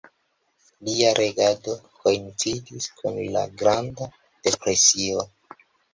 Lia 0.87 1.09
regado 1.17 1.75
koincidis 1.99 2.89
kun 3.03 3.19
la 3.37 3.47
Granda 3.61 4.09
Depresio. 4.49 5.29